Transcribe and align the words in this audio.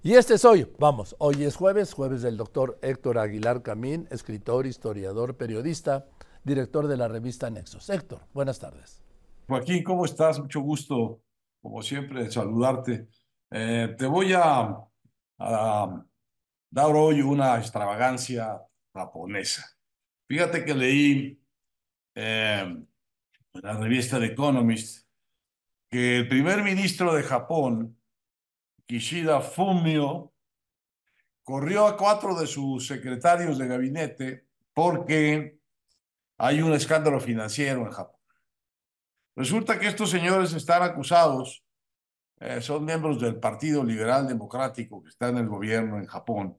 Y 0.00 0.14
este 0.14 0.34
es 0.34 0.44
hoy, 0.44 0.64
vamos, 0.78 1.16
hoy 1.18 1.42
es 1.42 1.56
jueves, 1.56 1.92
jueves 1.92 2.22
del 2.22 2.36
doctor 2.36 2.78
Héctor 2.82 3.18
Aguilar 3.18 3.62
Camín, 3.62 4.06
escritor, 4.12 4.64
historiador, 4.64 5.36
periodista, 5.36 6.06
director 6.44 6.86
de 6.86 6.96
la 6.96 7.08
revista 7.08 7.50
Nexos. 7.50 7.90
Héctor, 7.90 8.20
buenas 8.32 8.60
tardes. 8.60 9.02
Joaquín, 9.48 9.82
¿cómo 9.82 10.04
estás? 10.04 10.38
Mucho 10.38 10.60
gusto, 10.60 11.20
como 11.60 11.82
siempre, 11.82 12.30
saludarte. 12.30 13.08
Eh, 13.50 13.96
te 13.98 14.06
voy 14.06 14.32
a, 14.34 14.78
dar 15.36 16.94
hoy 16.94 17.20
una 17.20 17.58
extravagancia 17.58 18.62
japonesa. 18.94 19.66
Fíjate 20.28 20.64
que 20.64 20.74
leí 20.74 21.42
eh, 22.14 22.60
en 22.62 22.88
la 23.62 23.72
revista 23.72 24.20
The 24.20 24.26
Economist 24.26 25.08
que 25.90 26.18
el 26.18 26.28
primer 26.28 26.62
ministro 26.62 27.14
de 27.14 27.24
Japón, 27.24 27.97
Kishida 28.88 29.42
Fumio, 29.42 30.32
corrió 31.42 31.86
a 31.86 31.94
cuatro 31.94 32.34
de 32.34 32.46
sus 32.46 32.86
secretarios 32.86 33.58
de 33.58 33.68
gabinete 33.68 34.46
porque 34.72 35.60
hay 36.38 36.62
un 36.62 36.72
escándalo 36.72 37.20
financiero 37.20 37.82
en 37.82 37.90
Japón. 37.90 38.18
Resulta 39.36 39.78
que 39.78 39.88
estos 39.88 40.08
señores 40.08 40.54
están 40.54 40.82
acusados, 40.82 41.62
eh, 42.40 42.62
son 42.62 42.86
miembros 42.86 43.20
del 43.20 43.38
Partido 43.38 43.84
Liberal 43.84 44.26
Democrático 44.26 45.02
que 45.02 45.10
está 45.10 45.28
en 45.28 45.36
el 45.36 45.48
gobierno 45.48 45.98
en 45.98 46.06
Japón, 46.06 46.56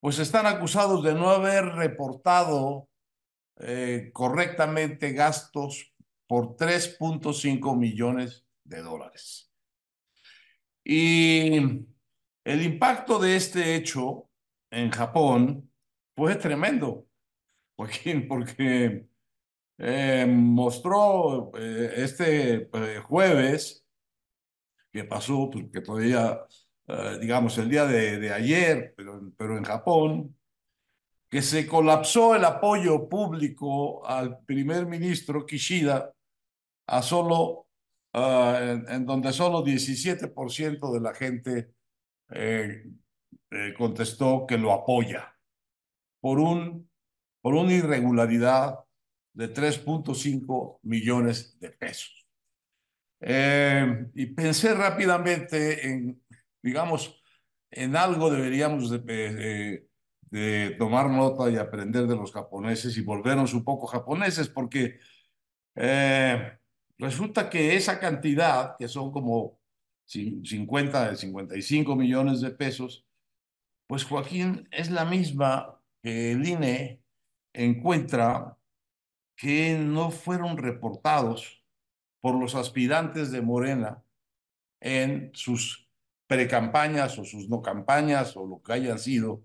pues 0.00 0.18
están 0.20 0.46
acusados 0.46 1.04
de 1.04 1.12
no 1.12 1.28
haber 1.28 1.66
reportado 1.66 2.88
eh, 3.58 4.08
correctamente 4.14 5.12
gastos 5.12 5.92
por 6.26 6.56
3.5 6.56 7.76
millones 7.76 8.46
de 8.64 8.80
dólares. 8.80 9.49
Y 10.84 11.86
el 12.44 12.62
impacto 12.62 13.18
de 13.18 13.36
este 13.36 13.74
hecho 13.74 14.28
en 14.70 14.90
Japón 14.90 15.70
fue 16.16 16.36
tremendo, 16.36 17.06
Joaquín, 17.76 18.28
porque 18.28 19.06
eh, 19.78 20.26
mostró 20.28 21.52
eh, 21.56 21.92
este 21.96 22.68
eh, 22.72 23.00
jueves 23.00 23.84
que 24.92 25.04
pasó, 25.04 25.48
pues, 25.50 25.70
que 25.72 25.80
todavía, 25.80 26.40
digamos, 27.20 27.56
el 27.58 27.70
día 27.70 27.86
de, 27.86 28.18
de 28.18 28.32
ayer, 28.32 28.92
pero, 28.96 29.32
pero 29.36 29.56
en 29.56 29.62
Japón, 29.62 30.36
que 31.30 31.42
se 31.42 31.66
colapsó 31.66 32.34
el 32.34 32.44
apoyo 32.44 33.08
público 33.08 34.04
al 34.04 34.40
primer 34.40 34.86
ministro 34.86 35.46
Kishida 35.46 36.12
a 36.88 37.02
solo 37.02 37.68
Ah, 38.12 38.58
en, 38.88 39.06
donde 39.06 39.32
solo 39.32 39.62
17% 39.62 40.92
de 40.92 41.00
la 41.00 41.14
gente 41.14 41.70
eh, 42.30 42.84
eh, 43.50 43.74
contestó 43.78 44.46
que 44.48 44.58
lo 44.58 44.72
apoya 44.72 45.36
por, 46.20 46.40
un, 46.40 46.90
por 47.40 47.54
una 47.54 47.72
irregularidad 47.72 48.80
de 49.32 49.54
3.5 49.54 50.80
millones 50.82 51.56
de 51.60 51.70
pesos. 51.70 52.26
Eh, 53.20 54.06
y 54.14 54.26
pensé 54.26 54.74
rápidamente 54.74 55.88
en, 55.88 56.20
digamos, 56.62 57.22
en 57.70 57.94
algo 57.94 58.28
deberíamos 58.28 58.90
de, 58.90 59.86
de, 60.22 60.70
tomar 60.78 61.08
nota 61.10 61.48
y 61.48 61.56
aprender 61.56 62.08
de 62.08 62.16
los 62.16 62.32
japoneses 62.32 62.96
y 62.96 63.02
volvernos 63.02 63.54
un 63.54 63.62
poco 63.62 63.86
japoneses, 63.86 64.48
porque 64.48 64.98
Resulta 67.00 67.48
que 67.48 67.76
esa 67.76 67.98
cantidad, 67.98 68.76
que 68.78 68.86
son 68.86 69.10
como 69.10 69.58
50, 70.04 71.16
55 71.16 71.96
millones 71.96 72.42
de 72.42 72.50
pesos, 72.50 73.06
pues 73.86 74.04
Joaquín 74.04 74.68
es 74.70 74.90
la 74.90 75.06
misma 75.06 75.80
que 76.02 76.32
el 76.32 76.46
INE 76.46 77.02
encuentra 77.54 78.58
que 79.34 79.78
no 79.78 80.10
fueron 80.10 80.58
reportados 80.58 81.64
por 82.20 82.38
los 82.38 82.54
aspirantes 82.54 83.30
de 83.30 83.40
Morena 83.40 84.04
en 84.80 85.30
sus 85.32 85.88
precampañas 86.26 87.18
o 87.18 87.24
sus 87.24 87.48
no 87.48 87.62
campañas 87.62 88.36
o 88.36 88.46
lo 88.46 88.62
que 88.62 88.74
hayan 88.74 88.98
sido 88.98 89.42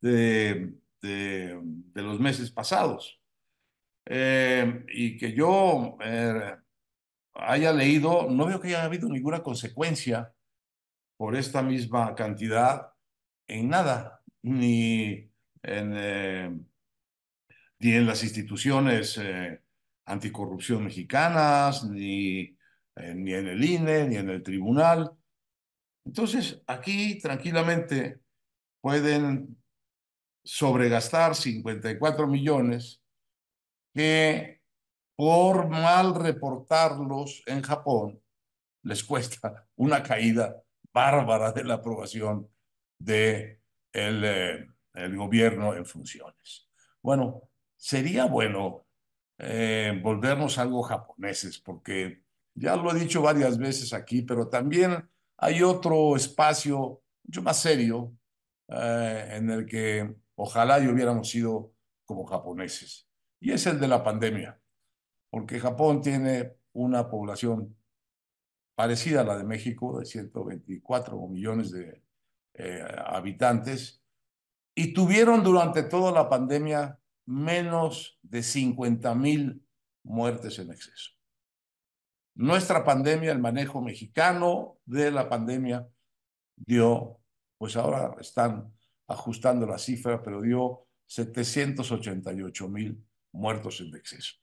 de, 0.00 0.74
de, 1.00 1.62
los 1.94 2.18
meses 2.18 2.50
pasados. 2.50 3.20
Eh, 4.04 4.84
y 4.92 5.16
que 5.16 5.32
yo 5.32 5.96
eh, 6.02 6.56
haya 7.38 7.72
leído, 7.72 8.28
no 8.30 8.46
veo 8.46 8.60
que 8.60 8.68
haya 8.68 8.84
habido 8.84 9.08
ninguna 9.08 9.42
consecuencia 9.42 10.34
por 11.16 11.36
esta 11.36 11.62
misma 11.62 12.14
cantidad 12.14 12.92
en 13.46 13.68
nada, 13.68 14.22
ni 14.42 15.30
en, 15.62 15.92
eh, 15.96 16.58
ni 17.80 17.92
en 17.92 18.06
las 18.06 18.22
instituciones 18.22 19.18
eh, 19.18 19.60
anticorrupción 20.06 20.84
mexicanas, 20.84 21.84
ni, 21.84 22.56
eh, 22.96 23.14
ni 23.14 23.34
en 23.34 23.48
el 23.48 23.64
INE, 23.64 24.08
ni 24.08 24.16
en 24.16 24.30
el 24.30 24.42
tribunal. 24.42 25.10
Entonces, 26.04 26.62
aquí 26.66 27.18
tranquilamente 27.18 28.20
pueden 28.80 29.56
sobregastar 30.44 31.34
54 31.34 32.26
millones 32.26 33.02
que 33.94 34.57
por 35.18 35.68
mal 35.68 36.14
reportarlos 36.14 37.42
en 37.46 37.60
Japón, 37.60 38.22
les 38.84 39.02
cuesta 39.02 39.66
una 39.74 40.00
caída 40.00 40.62
bárbara 40.92 41.50
de 41.50 41.64
la 41.64 41.74
aprobación 41.74 42.48
de 43.00 43.60
el, 43.92 44.22
eh, 44.24 44.68
el 44.94 45.16
gobierno 45.16 45.74
en 45.74 45.84
funciones. 45.84 46.68
Bueno, 47.02 47.42
sería 47.76 48.26
bueno 48.26 48.86
eh, 49.38 49.98
volvernos 50.00 50.56
algo 50.56 50.84
japoneses, 50.84 51.58
porque 51.58 52.22
ya 52.54 52.76
lo 52.76 52.94
he 52.94 53.00
dicho 53.00 53.20
varias 53.20 53.58
veces 53.58 53.92
aquí, 53.92 54.22
pero 54.22 54.48
también 54.48 55.10
hay 55.36 55.64
otro 55.64 56.14
espacio 56.14 57.02
mucho 57.24 57.42
más 57.42 57.60
serio 57.60 58.12
eh, 58.68 59.30
en 59.32 59.50
el 59.50 59.66
que 59.66 60.14
ojalá 60.36 60.78
y 60.78 60.86
hubiéramos 60.86 61.28
sido 61.28 61.72
como 62.04 62.24
japoneses, 62.24 63.08
y 63.40 63.50
es 63.50 63.66
el 63.66 63.80
de 63.80 63.88
la 63.88 64.04
pandemia 64.04 64.60
porque 65.30 65.60
Japón 65.60 66.00
tiene 66.02 66.54
una 66.72 67.10
población 67.10 67.76
parecida 68.74 69.22
a 69.22 69.24
la 69.24 69.36
de 69.36 69.44
México, 69.44 69.98
de 69.98 70.06
124 70.06 71.18
millones 71.28 71.70
de 71.72 72.02
eh, 72.54 72.86
habitantes, 73.06 74.02
y 74.74 74.92
tuvieron 74.92 75.42
durante 75.42 75.82
toda 75.82 76.12
la 76.12 76.28
pandemia 76.28 77.00
menos 77.26 78.18
de 78.22 78.42
50 78.42 79.14
mil 79.14 79.66
muertes 80.04 80.58
en 80.60 80.70
exceso. 80.70 81.10
Nuestra 82.36 82.84
pandemia, 82.84 83.32
el 83.32 83.40
manejo 83.40 83.82
mexicano 83.82 84.78
de 84.86 85.10
la 85.10 85.28
pandemia, 85.28 85.88
dio, 86.54 87.20
pues 87.58 87.76
ahora 87.76 88.14
están 88.20 88.72
ajustando 89.08 89.66
la 89.66 89.78
cifra, 89.78 90.22
pero 90.22 90.40
dio 90.40 90.86
788 91.06 92.68
mil 92.68 93.04
muertos 93.32 93.80
en 93.80 93.94
exceso. 93.96 94.36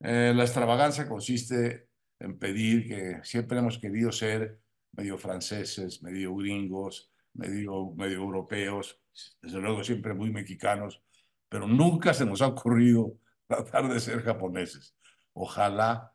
Eh, 0.00 0.32
la 0.34 0.42
extravagancia 0.42 1.08
consiste 1.08 1.88
en 2.18 2.38
pedir 2.38 2.88
que 2.88 3.20
siempre 3.22 3.58
hemos 3.58 3.78
querido 3.78 4.12
ser 4.12 4.60
medio 4.92 5.18
franceses, 5.18 6.02
medio 6.02 6.34
gringos, 6.36 7.10
medio, 7.34 7.94
europeos, 7.98 9.00
desde 9.40 9.60
luego 9.60 9.82
siempre 9.84 10.14
muy 10.14 10.30
mexicanos, 10.30 11.02
pero 11.48 11.66
nunca 11.66 12.14
se 12.14 12.24
nos 12.24 12.42
ha 12.42 12.48
ocurrido 12.48 13.18
tratar 13.46 13.88
de 13.92 14.00
ser 14.00 14.22
japoneses. 14.22 14.96
Ojalá 15.32 16.12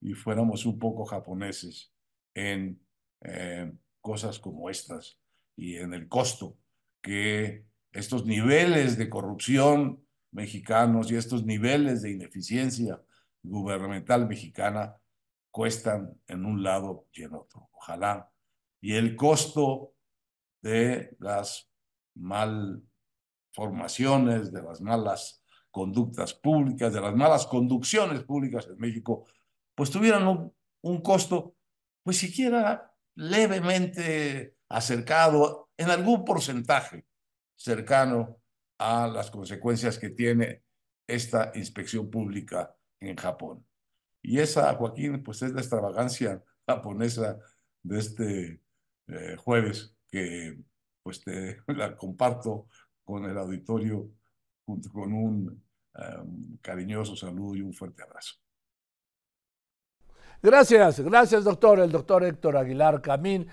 y 0.00 0.14
fuéramos 0.14 0.66
un 0.66 0.78
poco 0.78 1.04
japoneses 1.04 1.92
en 2.34 2.80
eh, 3.22 3.72
cosas 4.00 4.38
como 4.38 4.70
estas 4.70 5.18
y 5.56 5.76
en 5.76 5.92
el 5.92 6.08
costo 6.08 6.56
que 7.02 7.66
estos 7.92 8.24
niveles 8.24 8.96
de 8.96 9.10
corrupción 9.10 10.04
mexicanos 10.30 11.10
y 11.10 11.16
estos 11.16 11.44
niveles 11.44 12.02
de 12.02 12.12
ineficiencia 12.12 13.00
gubernamental 13.42 14.28
mexicana 14.28 15.00
cuestan 15.50 16.20
en 16.26 16.44
un 16.44 16.62
lado 16.62 17.06
y 17.12 17.22
en 17.24 17.34
otro. 17.34 17.70
Ojalá. 17.72 18.30
Y 18.80 18.94
el 18.94 19.16
costo 19.16 19.94
de 20.62 21.16
las 21.18 21.68
malformaciones, 22.14 24.52
de 24.52 24.62
las 24.62 24.80
malas 24.80 25.42
conductas 25.70 26.34
públicas, 26.34 26.92
de 26.92 27.00
las 27.00 27.14
malas 27.14 27.46
conducciones 27.46 28.24
públicas 28.24 28.66
en 28.66 28.76
México, 28.78 29.26
pues 29.74 29.90
tuvieran 29.90 30.26
un, 30.26 30.52
un 30.82 31.00
costo, 31.00 31.54
pues 32.02 32.18
siquiera 32.18 32.92
levemente 33.14 34.56
acercado 34.68 35.70
en 35.76 35.90
algún 35.90 36.24
porcentaje 36.24 37.06
cercano 37.56 38.40
a 38.78 39.06
las 39.06 39.30
consecuencias 39.30 39.96
que 39.98 40.10
tiene 40.10 40.64
esta 41.06 41.52
inspección 41.54 42.10
pública 42.10 42.74
en 43.00 43.16
Japón. 43.16 43.64
Y 44.22 44.38
esa, 44.38 44.74
Joaquín, 44.74 45.22
pues 45.22 45.42
es 45.42 45.52
la 45.52 45.60
extravagancia 45.60 46.42
japonesa 46.66 47.38
de 47.82 47.98
este 47.98 48.62
eh, 49.08 49.36
jueves 49.36 49.96
que 50.08 50.58
pues 51.02 51.22
te 51.22 51.58
la 51.66 51.96
comparto 51.96 52.68
con 53.04 53.24
el 53.24 53.36
auditorio 53.36 54.10
junto 54.64 54.90
con 54.90 55.12
un 55.12 55.64
cariñoso 56.62 57.16
saludo 57.16 57.56
y 57.56 57.62
un 57.62 57.74
fuerte 57.74 58.02
abrazo. 58.02 58.36
Gracias, 60.42 61.00
gracias 61.00 61.44
doctor, 61.44 61.80
el 61.80 61.92
doctor 61.92 62.24
Héctor 62.24 62.56
Aguilar 62.56 63.02
Camín. 63.02 63.46